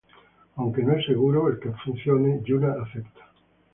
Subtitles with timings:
[0.55, 3.29] Aunque no es seguro el que funcione, Yuna acepta.